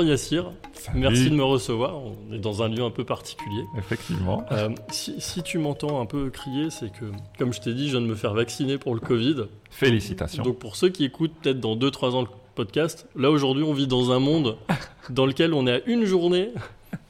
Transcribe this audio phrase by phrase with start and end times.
[0.00, 0.52] Bonjour Yassir,
[0.94, 1.94] merci de me recevoir.
[1.98, 3.64] On est dans un lieu un peu particulier.
[3.76, 4.42] Effectivement.
[4.50, 7.04] Euh, si, si tu m'entends un peu crier, c'est que,
[7.38, 9.44] comme je t'ai dit, je viens de me faire vacciner pour le Covid.
[9.68, 10.42] Félicitations.
[10.42, 13.86] Donc pour ceux qui écoutent peut-être dans 2-3 ans le podcast, là aujourd'hui on vit
[13.86, 14.56] dans un monde
[15.10, 16.48] dans lequel on est à une journée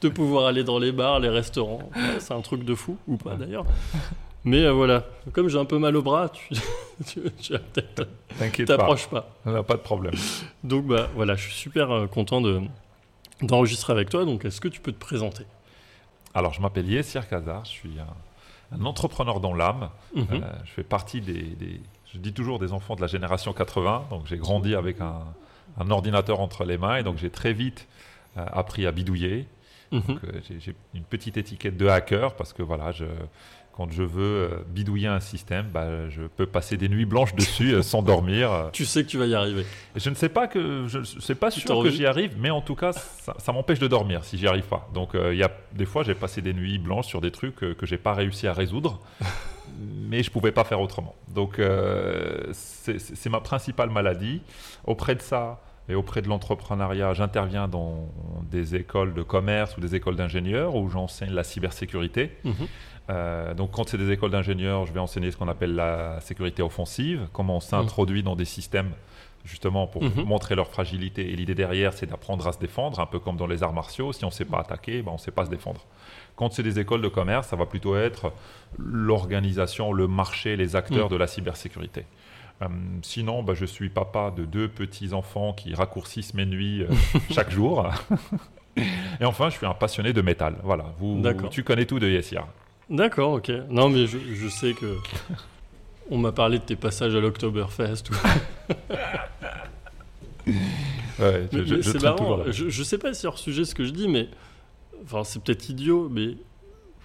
[0.01, 1.89] de pouvoir aller dans les bars, les restaurants.
[1.95, 3.63] Ouais, c'est un truc de fou, ou pas d'ailleurs.
[4.43, 7.21] Mais euh, voilà, comme j'ai un peu mal au bras, tu,
[8.39, 8.77] T'inquiète pas.
[8.77, 9.29] t'approches pas.
[9.45, 10.13] On n'a pas de problème.
[10.63, 12.59] Donc bah voilà, je suis super euh, content de
[13.41, 14.25] d'enregistrer avec toi.
[14.25, 15.45] Donc est-ce que tu peux te présenter?
[16.33, 17.65] Alors, je m'appelle Yessir Kazar.
[17.65, 19.89] Je suis un, un entrepreneur dans l'âme.
[20.15, 20.27] Mhm.
[20.31, 21.81] Euh, je fais partie des, des-
[22.13, 24.05] Je dis toujours des enfants de la génération 80.
[24.09, 25.23] Donc, j'ai grandi avec un,
[25.77, 26.97] un ordinateur entre les mains.
[26.97, 27.87] Et donc, j'ai très vite
[28.37, 29.45] euh, appris à bidouiller.
[29.91, 30.01] Mhm.
[30.23, 33.03] Euh, j'ai une petite étiquette de hacker parce que voilà, je,
[33.73, 37.73] quand je veux euh, bidouiller un système, bah, je peux passer des nuits blanches dessus
[37.73, 38.51] euh, sans dormir.
[38.51, 39.65] euh, Tu sais que tu vas y arriver.
[39.95, 42.49] Je ne sais pas que je je sais pas Tu sûr que j'y arrive, mais
[42.49, 44.89] en tout cas, ça, ça m'empêche de dormir si j'y arrive pas.
[44.93, 47.63] Donc, euh, il y a des fois, j'ai passé des nuits blanches sur des trucs
[47.63, 48.99] euh, que j'ai pas réussi à résoudre,
[49.79, 51.15] mais je pouvais pas faire autrement.
[51.33, 54.41] Donc, euh, c'est ma principale maladie.
[54.85, 58.09] Auprès de ça et auprès de l'entrepreneuriat, j'interviens dans
[58.49, 62.31] des écoles de commerce ou des écoles d'ingénieurs où j'enseigne la cybersécurité.
[62.43, 62.53] Mhm.
[63.11, 66.61] Euh, donc, quand c'est des écoles d'ingénieurs, je vais enseigner ce qu'on appelle la sécurité
[66.63, 68.91] offensive, comment on s'introduit dans des systèmes
[69.43, 70.23] justement pour Mhm.
[70.23, 71.31] montrer leur fragilité.
[71.31, 74.13] Et l'idée derrière, c'est d'apprendre à se défendre, un peu comme dans les arts martiaux.
[74.13, 75.81] Si on ne sait pas attaquer, ben, on ne sait pas se défendre.
[76.35, 78.31] Quand c'est des écoles de commerce, ça va plutôt être
[78.77, 81.11] l'organisation, le marché, les acteurs Mhm.
[81.11, 82.05] de la cybersécurité.
[82.61, 82.67] Euh,
[83.01, 86.87] sinon, ben, je suis papa de deux petits-enfants qui raccourcissent mes nuits euh,
[87.31, 87.89] chaque jour.
[89.19, 90.57] Et enfin, je suis un passionné de métal.
[90.63, 91.19] Voilà, vous,
[91.49, 92.45] tu connais tout de Yessia.
[92.91, 93.49] D'accord, ok.
[93.69, 94.97] Non, mais je, je sais que.
[96.11, 98.03] On m'a parlé de tes passages à l'Oktoberfest.
[98.11, 98.15] ou-
[101.19, 102.39] Ouais, je- je- je c'est marrant.
[102.47, 104.27] Je, sais pas si hors sujet ce que je dis, mais.
[105.03, 106.35] Enfin, c'est peut-être idiot, mais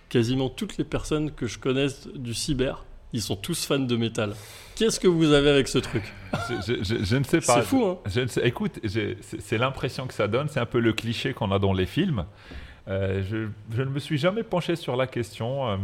[0.08, 4.34] quasiment toutes les personnes que je connaisse du cyber, ils sont tous fans de métal.
[4.75, 6.02] Qu'est-ce que vous avez avec ce truc?
[6.48, 7.56] Je, je- je- je ne sais pas.
[7.56, 10.48] C'est fou, hein Je ne sais- écoute, c'est c'est l'impression que ça donne.
[10.48, 12.25] C'est un peu le cliché qu'on a dans les films.
[12.88, 15.69] Euh, je, je ne me suis jamais penché sur la question.
[15.69, 15.76] Euh,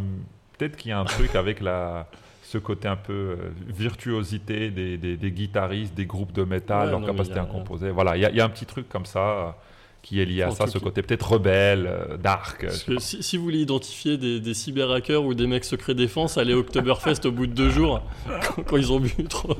[0.58, 2.06] Peut-être qu'il y a un truc avec la,
[2.44, 3.36] ce côté un peu euh,
[3.66, 7.46] virtuosité des, des- des guitaristes, des groupes de métal, Ouais, leur non, capacité a- à
[7.46, 7.90] composer.
[7.90, 9.56] Voilà, il y, a- il y a un petit truc comme ça
[10.02, 12.66] qui est lié à En ça, ce côté peut-être rebelle, euh, dark.
[12.98, 16.60] si, si vous voulez identifier des, des cyber-hackers ou des mecs secrets défense, allez au
[16.60, 18.00] Oktoberfest au bout de deux jours,
[18.56, 19.56] quand, quand ils ont bu trop,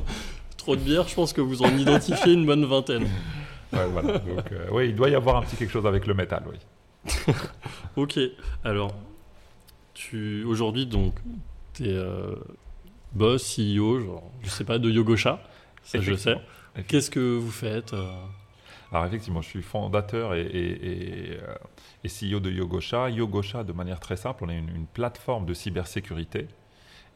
[0.56, 3.04] trop de bière, je pense que vous en identifiez une bonne vingtaine.
[3.72, 4.18] Ouais, voilà.
[4.18, 6.58] Donc, euh, oui, il doit y avoir un petit quelque chose avec le métal, oui.
[7.96, 8.18] Ok,
[8.64, 8.94] alors,
[9.94, 11.14] tu aujourd'hui, donc,
[11.74, 11.98] tu es
[13.12, 15.42] boss, CEO, genre, je sais pas, de Yogosha,
[15.82, 16.36] ça je sais.
[16.88, 18.10] Qu'est-ce que vous faites euh,
[18.90, 21.54] Alors effectivement, je suis fondateur et, et- et, euh,
[22.04, 23.10] et CEO de Yogosha.
[23.10, 26.48] Yogosha, de manière très simple, on est une, une plateforme de cybersécurité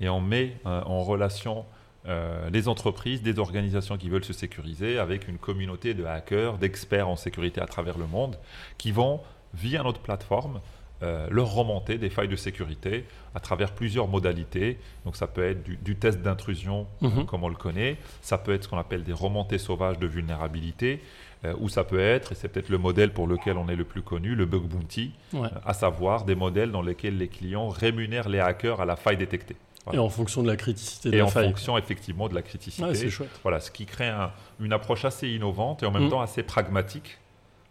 [0.01, 1.65] et on met euh, en relation
[2.07, 7.09] euh, les entreprises, des organisations qui veulent se sécuriser avec une communauté de hackers, d'experts
[7.09, 8.39] en sécurité à travers le monde
[8.77, 9.21] qui vont,
[9.55, 10.61] via notre plateforme,
[11.03, 14.79] euh, leur remonter des failles de sécurité à travers plusieurs modalités.
[15.05, 17.19] Donc ça peut être du, du test d'intrusion, Mhm.
[17.21, 20.07] euh, comme on le connaît, ça peut être ce qu'on appelle des remontées sauvages de
[20.07, 21.03] vulnérabilité,
[21.45, 23.85] euh, ou ça peut être, et c'est peut-être le modèle pour lequel on est le
[23.85, 25.41] plus connu, le bug bounty, ouais.
[25.45, 29.19] euh, à savoir des modèles dans lesquels les clients rémunèrent les hackers à la faille
[29.19, 29.57] détectée.
[29.85, 29.99] Voilà.
[30.01, 31.47] Et en fonction de la criticité de Et la en faille.
[31.49, 32.83] fonction effectivement de la criticité.
[32.89, 33.29] Ouais, c'est chouette.
[33.43, 36.11] Voilà, ce qui crée un- une approche assez innovante et en même Mhm.
[36.11, 37.19] temps assez pragmatique,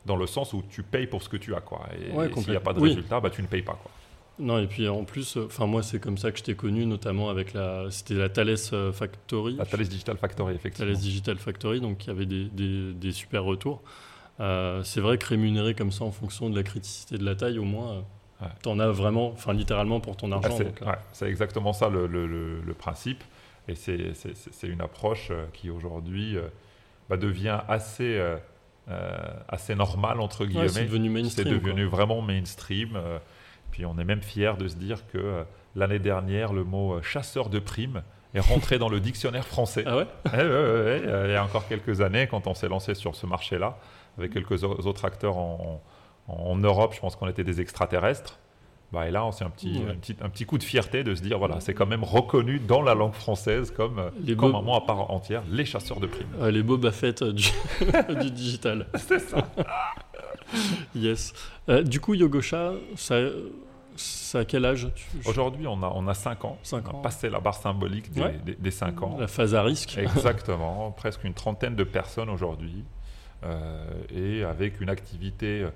[0.06, 1.62] dans le sens où tu payes pour ce que tu as.
[1.62, 1.82] Quoi.
[2.00, 2.90] Et, Ouais, et s'il n'y a pas de Oui.
[2.90, 3.74] résultat, bah, tu ne payes pas.
[3.82, 3.92] Quoi.
[4.38, 7.30] Non, et puis en plus, enfin moi c'est comme ça que je t'ai connu, notamment
[7.30, 10.92] avec la, c'était la Thales euh, Factory, La Thales Digital Factory, effectivement.
[10.92, 13.82] Thales Digital Factory, donc qui avait des, des, des super retours.
[14.42, 17.58] Euh, c'est vrai que rémunérer comme ça en fonction de la criticité de la taille,
[17.60, 18.04] au moins,
[18.42, 18.48] Ouais.
[18.62, 20.58] t'en as vraiment, enfin littéralement pour ton Ah, argent.
[20.58, 23.24] c'est euh, ouais, c'est exactement ça le, le- le- le principe.
[23.70, 24.12] Et c'est-
[24.64, 26.36] une approche qui aujourd'hui
[27.10, 28.22] bah, devient assez,
[28.90, 29.18] euh,
[29.48, 30.68] assez normale, entre ouais, guillemets.
[30.70, 31.10] c'est devenu
[31.46, 32.96] devenu vraiment mainstream.
[32.96, 33.18] euh,
[33.72, 35.44] puis on est même fier de se dire que euh,
[35.76, 38.04] l'année dernière, le mot chasseur de primes
[38.34, 39.84] est rentré dans le dictionnaire français.
[39.88, 40.08] Ah ouais?
[40.34, 43.78] Ouais, Il y a encore quelques années, quand on s'est lancé sur ce marché-là,
[44.18, 45.82] avec quelques autres acteurs en,
[46.28, 48.40] en Europe, je pense qu'on était des extraterrestres.
[48.92, 51.22] Bah, et là, c'est un petit, un, petit, un petit coup de fierté de se
[51.22, 54.76] dire, voilà, c'est quand même reconnu dans la langue française comme, les comme un mot
[54.76, 56.28] à part entière, les chasseurs de primes.
[56.50, 57.50] les Boba Fett du,
[58.22, 58.88] du digital.
[58.96, 59.48] C'est ça.
[60.96, 61.34] yes.
[61.68, 63.18] Euh, du coup, Yogosha, ça,
[63.96, 64.88] ça a quel âge?
[65.26, 66.58] Aujourd'hui, on a, on a 5 ans.
[66.64, 69.18] 5 on a passé la barre symbolique des, des, 5 ans.
[69.20, 69.98] La phase à risque.
[69.98, 70.92] Exactement.
[70.98, 72.84] presque une trentaine de personnes aujourd'hui.
[73.44, 75.70] Euh, et avec une activité euh,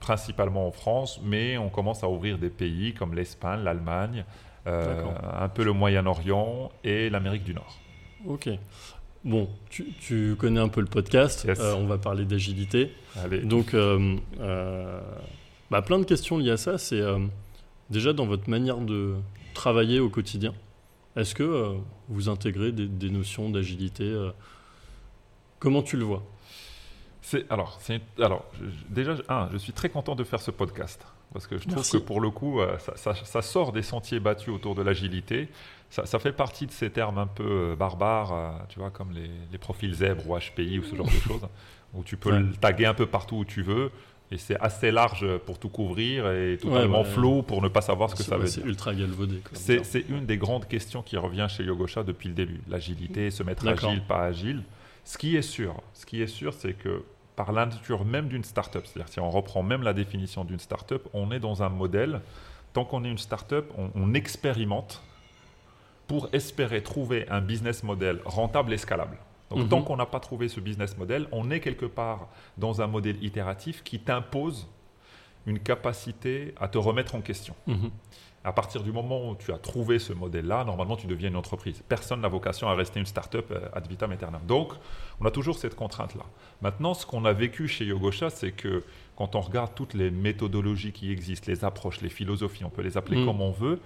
[0.00, 4.24] principalement en France, mais on commence à ouvrir des pays comme l'Espagne, l'Allemagne,
[4.66, 5.04] euh,
[5.38, 7.78] un peu le Moyen-Orient et l'Amérique du Nord.
[8.26, 8.48] Ok.
[9.24, 11.46] Bon, tu, connais un peu le podcast,
[11.76, 12.92] on va parler d'agilité.
[13.44, 13.74] Donc,
[15.70, 16.78] bah, plein de questions liées à ça.
[16.78, 17.02] C'est
[17.90, 19.14] déjà dans votre manière de
[19.54, 20.54] travailler au quotidien.
[21.14, 21.76] Est-ce que
[22.08, 24.12] vous intégrez des, des notions d'agilité
[25.62, 26.24] Comment tu le vois?
[27.50, 27.80] Alors,
[28.18, 28.44] alors
[28.88, 29.14] déjà,
[29.52, 32.30] je suis très content de faire ce podcast parce que je trouve que pour le
[32.30, 35.48] coup, euh, ça, sort des sentiers battus autour de l'agilité.
[35.90, 39.58] Ça, fait partie de ces termes un peu euh, barbares, euh, tu vois, comme les,
[39.58, 41.46] profils zèbres ou HPI ou ce genre de choses,
[41.94, 43.90] où tu peux le taguer un peu partout où tu veux.
[44.30, 48.14] Et c'est assez large pour tout couvrir et totalement flou pour ne pas savoir ce
[48.14, 48.62] que ça veut dire.
[48.62, 49.42] C'est ultra galvaudé.
[49.52, 52.62] C'est une des grandes questions qui revient chez Yogosha depuis le début.
[52.68, 54.62] L'agilité, se mettre agile, pas agile.
[55.04, 57.02] Ce qui est sûr, ce qui est sûr, c'est que
[57.36, 61.08] par la nature même d'une startup, c'est-à-dire si on reprend même la définition d'une startup,
[61.12, 62.20] on est dans un modèle.
[62.72, 65.02] Tant qu'on est une startup, on, on expérimente
[66.06, 69.16] pour espérer trouver un business model rentable et scalable.
[69.50, 69.68] Donc, mhm.
[69.68, 73.22] tant qu'on n'a pas trouvé ce business model, on est quelque part dans un modèle
[73.22, 74.66] itératif qui t'impose
[75.46, 77.54] une capacité à te remettre en question.
[77.66, 77.90] Mhm.
[78.44, 81.80] À partir du moment où tu as trouvé ce modèle-là, normalement, tu deviens une entreprise.
[81.88, 84.42] Personne n'a vocation à rester une start-up euh, ad vitam aeternam.
[84.48, 84.72] Donc,
[85.20, 86.24] on a toujours cette contrainte-là.
[86.60, 88.82] Maintenant, ce qu'on a vécu chez Yogosha, c'est que
[89.16, 92.96] quand on regarde toutes les méthodologies qui existent, les approches, les philosophies, on peut les
[92.96, 93.26] appeler mm.
[93.26, 93.78] comme on veut,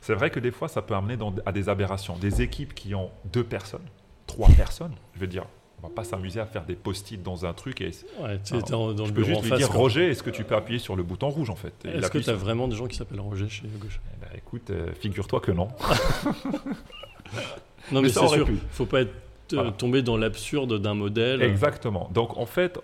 [0.00, 2.16] c'est vrai que des fois, ça peut amener à des aberrations.
[2.16, 3.86] Des équipes qui ont deux personnes,
[4.28, 5.44] trois personnes, je veux dire,
[5.82, 7.80] on va pas s'amuser à faire des post-it dans un truc.
[7.80, 7.90] Et...
[8.20, 10.78] Ouais, tu dans, dans je peux juste lui dire Roger, est-ce que tu peux appuyer
[10.78, 11.72] sur le bouton rouge en fait?
[11.84, 14.00] Est-ce que tu as vraiment des gens qui s'appellent Roger chez Gauche?
[14.14, 15.68] Eh ben, Écoute, euh, figure-toi que non.
[17.92, 19.12] non, mais, c'est sûr, il ne faut pas être
[19.54, 21.42] euh, tomber dans l'absurde d'un modèle.
[21.42, 22.10] Exactement.
[22.12, 22.78] Donc en fait,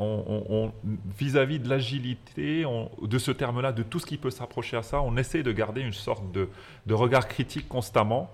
[1.19, 2.64] vis-à-vis de l'agilité,
[3.02, 5.81] de ce terme-là, de tout ce qui peut s'approcher à ça, on essaie de garder
[5.81, 8.31] une sorte de, regard critique constamment.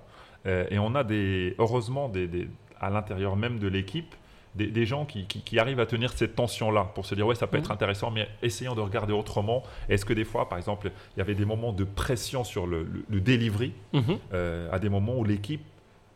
[0.46, 2.48] Euh, et on a des, heureusement des,
[2.80, 4.14] à l'intérieur même de l'équipe
[4.54, 7.68] des, gens qui, arrivent à tenir cette tension-là pour se dire ouais ça peut être
[7.68, 7.74] mhm.
[7.74, 9.62] intéressant mais essayons de regarder autrement.
[9.88, 12.86] Est-ce que des fois par exemple il y avait des moments de pression sur le,
[13.08, 14.18] delivery mhm.
[14.32, 15.64] euh, à des moments où l'équipe,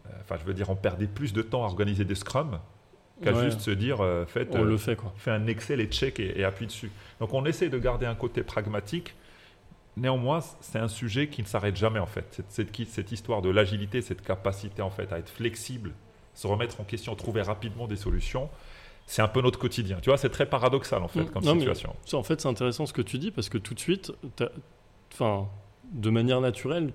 [0.06, 2.58] euh, enfin je veux dire on perdait plus de temps à organiser des scrums
[3.22, 5.12] qu'à juste se dire euh, faites, on le fait quoi.
[5.16, 6.90] Fais un Excel et check et, et appuie dessus.
[7.20, 9.14] Donc on essaie de garder un côté pragmatique.
[9.96, 12.42] Néanmoins, c'est un sujet qui ne s'arrête jamais en fait.
[12.48, 15.92] Cette, cette, cette histoire de l'agilité, cette capacité en fait à être flexible
[16.34, 18.48] se remettre en question, trouver rapidement des solutions.
[19.06, 19.98] C'est un peu notre quotidien.
[20.00, 21.30] Tu vois, c'est très paradoxal en fait mm.
[21.30, 21.94] comme situation.
[22.12, 24.12] en fait, c'est intéressant ce que tu dis parce que tout de suite,
[25.12, 25.48] enfin,
[25.92, 26.92] de manière naturelle,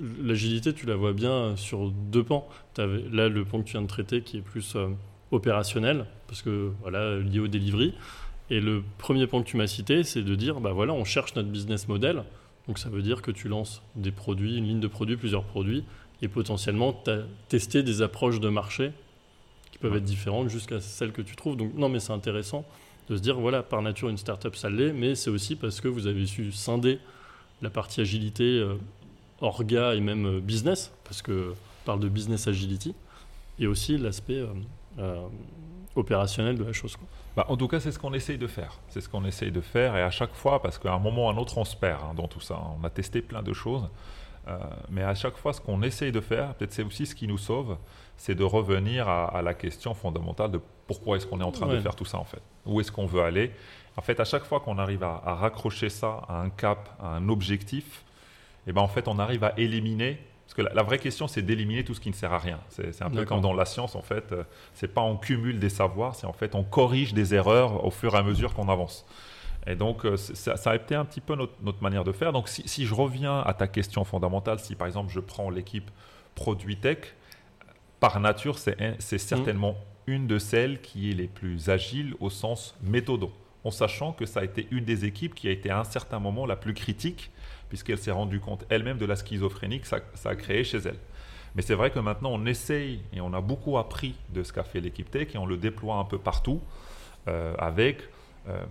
[0.00, 2.48] l'agilité, tu la vois bien sur deux pans.
[2.78, 4.88] Avais, là, le point que tu viens de traiter qui est plus euh,
[5.30, 7.94] opérationnel, parce que voilà, lié au delivery.
[8.50, 11.34] Et le premier point que tu m'as cité, c'est de dire, bah voilà, on cherche
[11.34, 12.24] notre business model.
[12.68, 15.84] Donc ça veut dire que tu lances des produits, une ligne de produits, plusieurs produits,
[16.22, 17.02] et potentiellement
[17.48, 18.92] tester des approches de marché
[19.72, 21.56] qui peuvent être différentes jusqu'à celles que tu trouves.
[21.56, 22.64] Donc non, mais c'est intéressant
[23.08, 25.88] de se dire, voilà, par nature, une startup, ça l'est, mais c'est aussi parce que
[25.88, 27.00] vous avez su scinder
[27.60, 28.76] la partie agilité, euh,
[29.40, 32.94] orga et même euh, business, parce que parle de business agility,
[33.58, 34.44] et aussi l'aspect
[34.98, 35.26] euh,
[35.96, 36.96] opérationnel de la chose.
[37.36, 38.78] Bah, en tout cas, c'est ce qu'on essaye de faire.
[38.88, 41.28] C'est ce qu'on essaye de faire, et à chaque fois, parce qu'à un moment ou
[41.28, 42.60] à un autre, on se perd hein, dans tout ça.
[42.80, 43.88] On a testé plein de choses.
[44.48, 44.58] Euh,
[44.90, 47.38] mais à chaque fois, ce qu'on essaye de faire, peut-être c'est aussi ce qui nous
[47.38, 47.76] sauve,
[48.16, 51.80] c'est de revenir à, la question fondamentale de pourquoi est-ce qu'on est en train de
[51.80, 53.52] faire tout ça en fait Où est-ce qu'on veut aller?
[53.96, 57.28] En fait, à chaque fois qu'on arrive à, raccrocher ça à un cap, à un
[57.28, 58.04] objectif,
[58.66, 60.18] eh ben en fait, on arrive à éliminer.
[60.46, 62.60] Parce que la, vraie question, c'est d'éliminer tout ce qui ne sert à rien.
[62.68, 64.32] C'est un peu comme dans la science, en fait.
[64.32, 64.44] Euh,
[64.74, 68.14] c'est pas on cumule des savoirs, c'est en fait on corrige des erreurs au fur
[68.14, 69.06] et à mesure qu'on avance.
[69.66, 72.32] Et donc, euh, ça, a été un petit peu notre, manière de faire.
[72.32, 75.90] Donc, si, je reviens à ta question fondamentale, si par exemple je prends l'équipe
[76.34, 77.14] Produit Tech,
[78.00, 79.76] par nature, c'est certainement
[80.06, 83.30] une de celles qui est les plus agiles au sens méthodo,
[83.62, 86.18] en sachant que ça a été une des équipes qui a été à un certain
[86.18, 87.30] moment la plus critique,
[87.68, 90.98] puisqu'elle s'est rendue compte elle-même de la schizophrénie que ça, a créé chez elle.
[91.54, 94.64] Mais c'est vrai que maintenant, on essaye et on a beaucoup appris de ce qu'a
[94.64, 96.60] fait l'équipe Tech et on le déploie un peu partout
[97.28, 98.08] euh, avec
[98.48, 98.64] euh,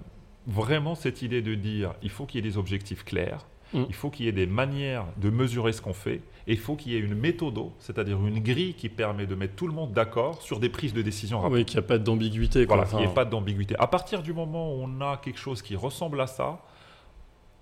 [0.48, 3.84] vraiment cette idée de dire il faut qu'il y ait des objectifs clairs, Mm.
[3.88, 6.76] il faut qu'il y ait des manières de mesurer ce qu'on fait, et il faut
[6.76, 9.94] qu'il y ait une méthode, c'est-à-dire une grille qui permet de mettre tout le monde
[9.94, 11.58] d'accord sur des prises de décision rapides.
[11.58, 12.66] Oui, qu'il n'y a pas d'ambiguïté.
[12.66, 13.76] Voilà, qu'il n'y ait pas d'ambiguïté.
[13.80, 16.60] À partir du moment où on a quelque chose qui ressemble à ça,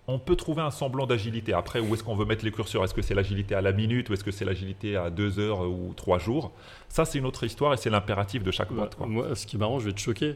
[0.10, 1.54] on peut trouver un semblant d'agilité.
[1.54, 2.84] Après, où est-ce qu'on veut mettre les curseurs?
[2.84, 5.62] Est-ce que c'est l'agilité à la minute ou est-ce que c'est l'agilité à deux heures
[5.70, 6.52] ou trois jours?
[6.88, 8.98] Ça, c'est une autre histoire et c'est l'impératif de chaque boîte.
[9.00, 10.36] moi, ce qui est marrant, je vais te choquer.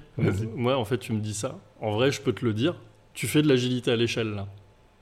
[0.55, 1.57] Moi, en fait, tu me dis ça.
[1.81, 2.75] En vrai, je peux te le dire.
[3.13, 4.47] Tu fais de l'agilité à l'échelle, là.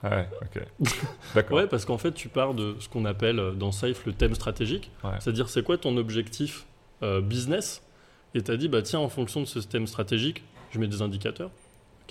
[0.04, 0.64] Ouais, ok.
[1.36, 1.58] D'accord.
[1.58, 4.34] Ouais, parce qu'en fait, tu pars de ce qu'on appelle euh, dans Safe le thème
[4.34, 4.90] stratégique.
[5.04, 5.12] Ouais.
[5.20, 6.66] C'est-à-dire, c'est quoi ton objectif
[7.04, 7.84] euh, business?
[8.34, 11.02] Et tu as dit, bah tiens, en fonction de ce thème stratégique, je mets des
[11.02, 11.52] indicateurs.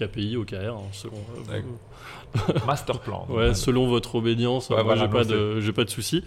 [0.06, 1.14] KPI, OKR, hein, selon,
[1.50, 1.60] euh.
[2.66, 3.26] Master plan.
[3.30, 6.22] ouais, selon votre obédience, Ouais, moi, voilà, j'ai pas, de, j'ai pas de soucis.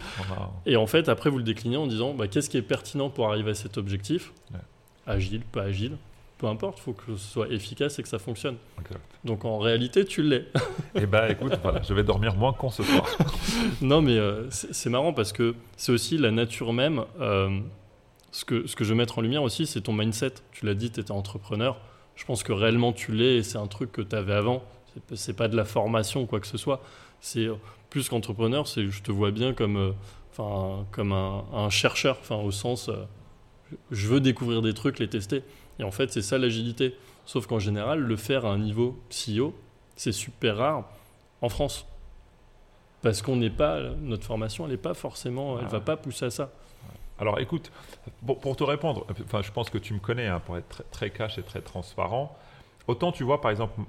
[0.66, 3.30] Et en fait, après, vous le déclinez en disant bah, qu'est-ce qui est pertinent pour
[3.30, 4.60] arriver à cet objectif Ouais.
[5.06, 5.98] Agile, pas agile,
[6.38, 8.56] peu importe, il faut que ce soit efficace et que ça fonctionne.
[8.80, 9.02] Exact.
[9.26, 10.46] Donc en réalité, tu l'es.
[10.96, 13.06] Eh ben, écoute, voilà, je vais dormir moins con ce soir.
[13.82, 17.04] non, mais euh, c'est c'est marrant parce que c'est aussi la nature même.
[17.20, 17.60] euh,
[18.32, 20.34] ce, que, ce que je veux mettre en lumière aussi, c'est ton mindset.
[20.52, 21.78] Tu l'as dit, tu étais entrepreneur.
[22.16, 24.64] Je pense que réellement tu l'es et c'est un truc que tu avais avant.
[25.16, 26.82] C'est pas- de la formation ou quoi que ce soit.
[27.20, 27.56] C'est euh,
[27.90, 29.92] plus qu'entrepreneur, c'est je te vois bien comme, euh,
[30.32, 32.96] enfin, comme un, un chercheur, enfin, au sens euh,
[33.92, 35.44] je veux découvrir des trucs, les tester.
[35.80, 36.96] Et en fait, c'est ça l'agilité.
[37.26, 39.56] Sauf qu'en général, le faire à un niveau CEO,
[39.96, 40.84] c'est super rare
[41.42, 41.88] en France.
[43.02, 46.26] Parce qu'on n'est pas, notre formation, elle n'est pas forcément, elle Ah va pas pousser
[46.26, 46.52] à ça.
[47.24, 47.72] Alors écoute,
[48.26, 50.84] pour, pour te répondre, enfin, je pense que tu me connais hein, pour être très,
[50.92, 52.38] très cash et très transparent.
[52.88, 53.80] Autant tu vois, par exemple,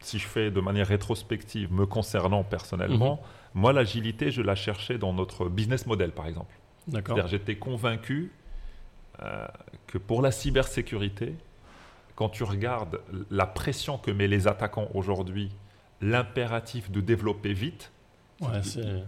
[0.00, 3.22] si je fais de manière rétrospective, me concernant personnellement,
[3.54, 6.54] moi l'agilité, je la cherchais dans notre business model, par exemple.
[6.86, 8.30] D'accord C'est-à-dire, j'étais convaincu
[9.22, 9.46] euh,
[9.86, 11.34] que pour la cybersécurité,
[12.16, 13.00] quand tu regardes
[13.30, 15.50] la pression que met les attaquants aujourd'hui,
[16.02, 17.90] l'impératif de développer vite,
[18.42, 19.04] Ouais, c'est-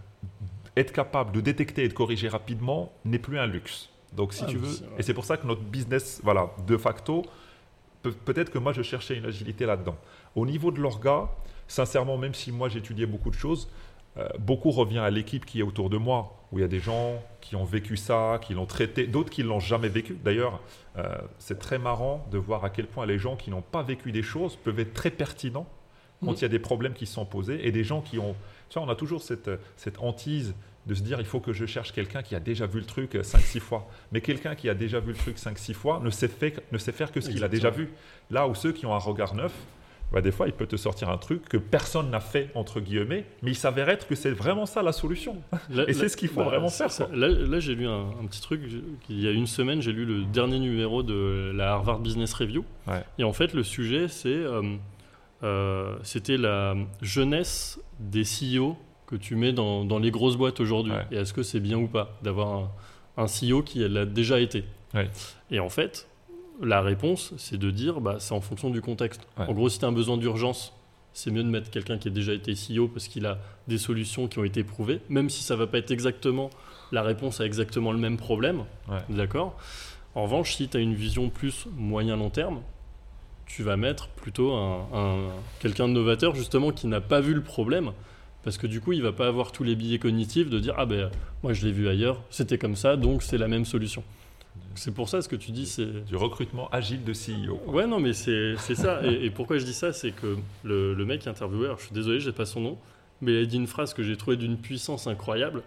[0.77, 3.89] être capable de détecter et de corriger rapidement n'est plus un luxe.
[4.13, 4.69] Donc, si Ah, tu veux,
[4.99, 7.23] et c'est pour ça que notre business, voilà, de facto,
[8.03, 9.97] peut- peut-être que moi je cherchais une agilité là-dedans.
[10.35, 11.29] Au niveau de l'orga,
[11.69, 13.69] sincèrement, même si moi j'étudiais beaucoup de choses,
[14.19, 16.81] euh, beaucoup revient à l'équipe qui est autour de moi, où il y a des
[16.81, 20.17] gens qui ont vécu ça, qui l'ont traité, d'autres qui l'ont jamais vécu.
[20.25, 20.61] D'ailleurs,
[20.97, 24.13] euh, c'est très marrant de voir à quel point les gens qui n'ont pas vécu
[24.13, 25.67] des choses peuvent être très pertinents
[26.25, 28.35] quand il y a des problèmes qui se sont posés et des gens qui ont.
[28.71, 30.55] Tu vois, on a toujours cette, cette hantise
[30.87, 33.15] de se dire il faut que je cherche quelqu'un qui a déjà vu le truc
[33.15, 33.89] 5-6 fois.
[34.13, 36.93] Mais quelqu'un qui a déjà vu le truc 5-6 fois ne sait, fait- ne sait
[36.93, 37.91] faire que ce qu'il a déjà vu.
[38.31, 39.53] Là où ceux qui ont un regard neuf,
[40.13, 43.25] bah, des fois, il peut te sortir un truc que personne n'a fait, entre guillemets,
[43.43, 45.43] mais il s'avère être que c'est vraiment ça la solution.
[45.69, 47.07] Là- Et c'est ce qu'il faut vraiment c'est faire, ça.
[47.07, 47.17] quoi.
[47.17, 48.63] Là, là, j'ai lu un, un petit truc.
[49.11, 52.65] Il y a une semaine, j'ai lu le dernier numéro de la Harvard Business Review.
[52.87, 53.03] Ouais.
[53.19, 54.77] Et en fait, le sujet, c'est euh,
[55.47, 58.77] euh, c'était la jeunesse des CEO
[59.07, 60.93] que tu mets dans, dans les grosses boîtes aujourd'hui.
[60.93, 61.07] Ouais.
[61.13, 62.71] Et est-ce que c'est bien ou pas d'avoir
[63.17, 65.09] un, un CEO qui l'a déjà été Ouais.
[65.51, 66.09] Et en fait,
[66.63, 69.27] la réponse, c'est de dire, bah, c'est en fonction du contexte.
[69.39, 69.47] Ouais.
[69.47, 70.73] En gros, si tu as un besoin d'urgence,
[71.13, 73.39] c'est mieux de mettre quelqu'un qui a déjà été CEO parce qu'il a
[73.69, 76.51] des solutions qui ont été prouvées, même si ça va pas être exactement
[76.93, 78.65] la réponse à exactement le même problème.
[79.09, 79.57] D'accord?
[80.15, 82.61] En revanche, si tu as une vision plus moyen-long terme,
[83.47, 85.29] tu vas mettre plutôt un, un-
[85.61, 87.93] quelqu'un de novateur justement qui n'a pas vu le problème.
[88.43, 90.87] Parce que du coup, il va pas avoir tous les billets cognitifs de dire Ah
[90.87, 91.11] ben,
[91.43, 94.05] moi je l'ai vu ailleurs, c'était comme ça, donc c'est la même solution.
[94.77, 96.05] C'est pour ça ce que tu dis, c'est.
[96.07, 97.57] Du recrutement agile de CEO.
[97.57, 97.75] quoi.
[97.75, 99.01] Ouais, non, mais c'est ça.
[99.07, 101.95] Et, et pourquoi je dis ça, c'est que le, le mec interviewé, alors je suis
[101.95, 102.79] désolé, j'ai pas son nom,
[103.21, 105.63] mais il a dit une phrase que j'ai trouvée d'une puissance incroyable.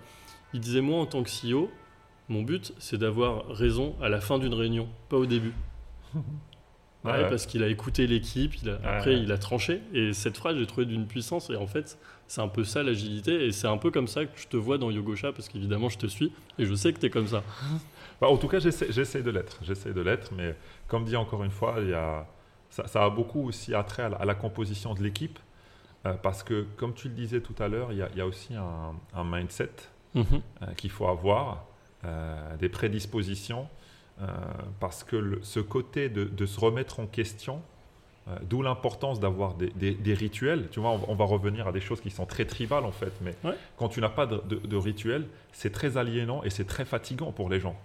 [0.54, 1.70] Il disait Moi, en tant que CEO,
[2.30, 5.54] mon but, c'est d'avoir raison à la fin d'une réunion, pas au début.
[7.06, 7.30] Ouais, Ouais.
[7.30, 9.82] parce qu'il a écouté l'équipe, il a- Ouais, après il a tranché.
[9.94, 11.50] Et cette phrase, j'ai trouvé d'une puissance.
[11.50, 13.46] Et en fait, c'est un peu ça l'agilité.
[13.46, 15.98] Et c'est un peu comme ça que je te vois dans Yogosha, parce qu'évidemment, je
[15.98, 16.34] te suis.
[16.58, 17.44] Et je sais que tu es comme ça.
[18.22, 19.60] Bah, en tout cas, j'essaie de l'être.
[19.64, 20.54] J'essaie de l'être, mais
[20.90, 22.28] comme dit encore une fois, il y a,
[22.70, 25.40] ça, ça a beaucoup aussi attrait à la, à la composition de l'équipe.
[26.06, 28.22] euh, parce que, comme tu le disais tout à l'heure, il y a, il y
[28.22, 29.70] a aussi un, un mindset
[30.16, 30.26] Mhm.
[30.64, 31.64] euh, qu'il faut avoir,
[32.04, 33.68] euh, des prédispositions,
[34.80, 37.62] parce que le- ce côté de, de se remettre en question,
[38.28, 40.68] euh, d'où l'importance d'avoir des, des- des rituels.
[40.72, 43.14] Tu vois, on, on va revenir à des choses qui sont très tribales en fait,
[43.22, 43.56] mais Ouais.
[43.78, 47.32] quand tu n'as pas de, de, de rituel, c'est très aliénant et c'est très fatigant
[47.32, 47.76] pour les gens.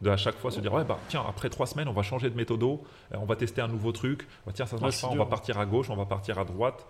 [0.00, 2.30] De à chaque fois se dire, ouais, bah, tiens, après trois semaines, on va changer
[2.30, 4.96] de méthodo, euh, on va tester un nouveau truc, Bah, tiens, ça ne Ouais, marche
[4.96, 6.86] c'est pas, on va partir à gauche, on va partir à droite.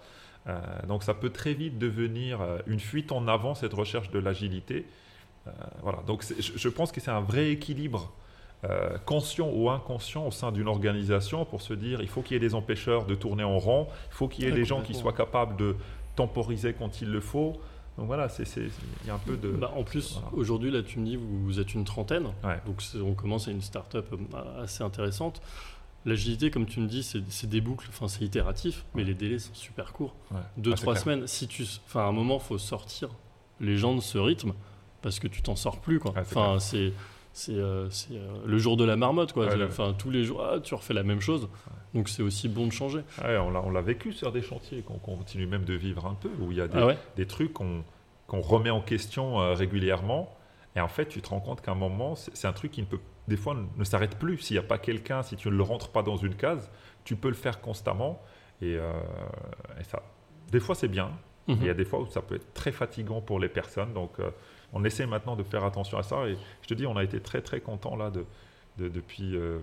[0.47, 4.19] Euh, donc ça peut très vite devenir euh, une fuite en avant, cette recherche de
[4.19, 4.87] l'agilité.
[5.47, 5.51] Euh,
[5.83, 8.13] voilà, donc je pense que c'est un vrai équilibre
[8.65, 12.37] euh, conscient ou inconscient au sein d'une organisation pour se dire il faut qu'il y
[12.37, 14.95] ait des empêcheurs de tourner en rond, il faut qu'il y ait des gens qui
[14.95, 15.77] soient capables de
[16.17, 17.61] temporiser quand il le faut.
[17.97, 18.71] Donc voilà, il
[19.07, 19.49] y a un peu de.
[19.51, 20.29] Bah, en plus, Voilà.
[20.37, 22.27] aujourd'hui, là, tu me dis, vous, vous êtes une trentaine.
[22.45, 22.61] Ouais.
[22.65, 25.43] Donc, on commence à une start-up euh, assez intéressante.
[26.07, 29.53] L'agilité, comme tu me dis, c'est des boucles, enfin, c'est itératif, mais les délais sont
[29.55, 30.15] super courts.
[30.31, 30.39] Ouais.
[30.57, 31.27] Deux, Ah, trois semaines.
[31.27, 33.09] Si tu, enfin, à un moment, faut sortir
[33.61, 34.53] les gens de ce rythme
[35.03, 36.13] parce que tu t'en sors plus, quoi.
[36.15, 36.93] C'est enfin, c'est.
[37.39, 39.47] C'est euh, euh, le jour de la marmotte, quoi.
[39.47, 39.63] Ouais.
[39.63, 41.49] Enfin, tous les jours, ah, tu refais la même chose.
[41.95, 43.03] Donc, c'est aussi bon de changer.
[43.23, 46.51] Ouais, on l'a vécu sur des chantiers qu'on continue même de vivre un peu, où
[46.51, 47.85] il y a des, Ah ouais des trucs qu'on
[48.27, 50.37] qu'on remet en question euh, régulièrement.
[50.75, 52.87] Et en fait, tu te rends compte qu'à un moment, c'est un truc qui ne
[52.87, 54.39] peut, des fois ne, ne s'arrête plus.
[54.39, 56.73] S'il n'y a pas quelqu'un, si tu ne le rentres pas dans une case,
[57.05, 58.21] tu peux le faire constamment.
[58.61, 60.03] Et, et ça,
[60.51, 61.13] des fois, c'est bien.
[61.47, 61.59] Mhm.
[61.61, 63.95] Il y a des fois où ça peut être très fatigant pour les personnes.
[63.95, 64.19] Donc,
[64.73, 66.27] on essaie maintenant de faire attention à ça.
[66.29, 68.25] Et je te dis, on a été très, très contents là de,
[68.79, 69.59] de- depuis, euh,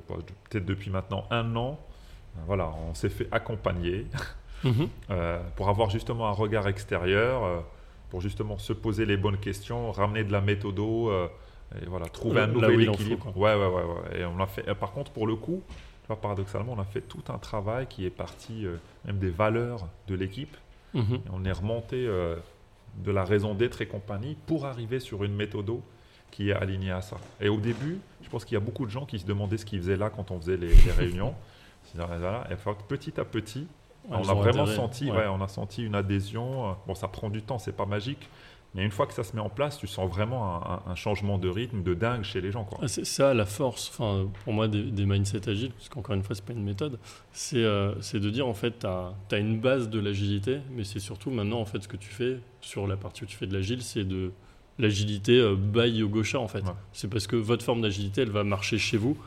[0.49, 1.79] peut-être depuis maintenant un an.
[2.47, 4.07] Voilà, on s'est fait accompagner
[4.63, 4.87] Mhm.
[5.11, 7.59] euh, pour avoir justement un regard extérieur, euh,
[8.09, 11.11] pour justement se poser les bonnes questions, ramener de la méthodo,
[11.81, 13.31] et voilà, trouver un nouvel équilibre.
[13.33, 14.19] faut, ouais, ouais, ouais, ouais.
[14.21, 14.63] Et on a fait.
[14.75, 15.61] Par contre, pour le coup,
[16.21, 20.15] paradoxalement, on a fait tout un travail qui est parti euh, même des valeurs de
[20.15, 20.55] l'équipe.
[20.93, 21.19] Mhm.
[21.33, 22.37] On est remonté euh,
[23.03, 25.81] de la raison d'être et compagnie pour arriver sur une méthodo
[26.31, 27.17] qui est alignée à ça.
[27.39, 29.65] Et au début, je pense qu'il y a beaucoup de gens qui se demandaient ce
[29.65, 31.33] qu'ils faisaient là quand on faisait les, les réunions.
[31.95, 32.55] Et
[32.87, 33.67] petit à petit,
[34.09, 35.17] Ouais, on a vraiment senti, Ouais.
[35.17, 36.75] ouais, on a senti une adhésion.
[36.85, 38.29] Bon, ça prend du temps, c'est pas magique,
[38.75, 41.47] mais une fois que ça se met en place, tu sens vraiment un, changement de
[41.47, 42.79] rythme, de dingue chez les gens, quoi.
[42.81, 46.23] Ah, C'est ça la force, enfin, pour moi, des, des mindsets agiles, parce qu'encore une
[46.23, 46.99] fois, c'est pas une méthode,
[47.31, 50.99] c'est euh, c'est de dire en fait, tu as, une base de l'agilité, mais c'est
[50.99, 53.53] surtout maintenant, en fait, ce que tu fais sur la partie où tu fais de
[53.53, 54.33] l'agile, c'est de
[54.77, 56.59] l'agilité euh, by Yogosha, en fait.
[56.59, 56.73] Ouais.
[56.91, 59.17] C'est parce que votre forme d'agilité, elle va marcher chez vous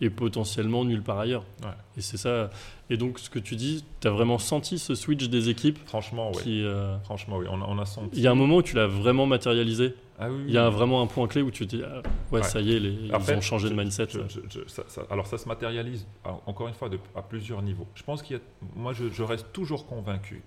[0.00, 1.44] et potentiellement nulle part ailleurs.
[1.62, 1.70] Ouais.
[1.96, 2.50] Et c'est ça.
[2.90, 6.32] Et donc, ce que tu dis, tu as vraiment senti ce switch des équipes Franchement,
[6.34, 6.42] oui.
[6.42, 6.62] qui.
[6.64, 7.46] euh, Franchement, oui.
[7.50, 8.10] On, a- on a senti.
[8.18, 9.94] Il y a un moment où tu l'as vraiment matérialisé.
[10.18, 12.40] Ah oui, Il y a vraiment un point clé où tu te dis, ah, ouais,
[12.40, 12.42] Ouais.
[12.42, 14.08] ça y est, les- ils En fait, ont changé de mindset.
[14.10, 17.20] je- je- je- ça- ça- alors ça se matérialise, alors, encore une fois, de- à
[17.22, 17.86] plusieurs niveaux.
[17.94, 18.42] Je pense qu'il y a,
[18.76, 20.42] moi, je, reste toujours convaincu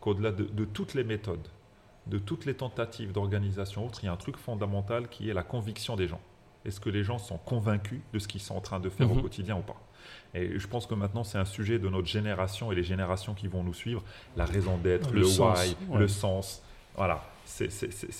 [0.00, 1.48] qu'au-delà de, de toutes les méthodes,
[2.06, 5.42] de toutes les tentatives d'organisation autres, il y a un truc fondamental qui est la
[5.44, 6.20] conviction des gens.
[6.64, 9.14] Est-ce que les gens sont convaincus de ce qu'ils sont en train de faire au
[9.14, 9.22] Mhm.
[9.22, 9.80] quotidien ou pas
[10.34, 13.48] Et je pense que maintenant, c'est un sujet de notre génération et les générations qui
[13.48, 14.02] vont nous suivre.
[14.36, 15.98] La raison d'être, Le le, sens, why, ouais.
[15.98, 16.62] le sens.
[16.96, 17.68] Voilà, c'est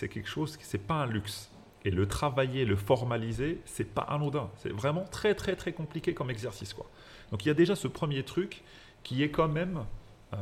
[0.09, 1.50] quelque chose, qui- c'est pas un luxe.
[1.85, 4.50] Et le travailler, le formaliser, c'est pas anodin.
[4.59, 6.72] C'est vraiment très très très compliqué comme exercice.
[6.74, 6.88] Quoi.
[7.33, 8.62] Donc il y a déjà ce premier truc
[9.02, 9.85] qui est quand même
[10.33, 10.37] euh,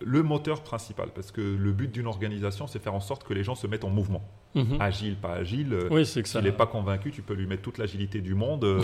[0.00, 1.08] le moteur principal.
[1.14, 3.84] Parce que le but d'une organisation, c'est faire en sorte que les gens se mettent
[3.84, 4.22] en mouvement.
[4.54, 4.78] Mhm.
[4.80, 5.72] Agile, pas agile.
[5.74, 6.28] euh, Oui, c'est que.
[6.28, 8.64] S'il n'est pas convaincu, tu peux lui mettre toute l'agilité du monde.
[8.64, 8.80] euh,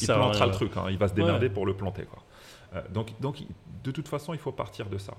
[0.00, 0.76] il plantera le truc.
[0.76, 1.52] hein, il va se démerder Ouais.
[1.52, 2.04] pour le planter.
[2.04, 2.22] Quoi.
[2.74, 3.42] Euh, donc, donc,
[3.84, 5.14] de toute façon, il faut partir de ça.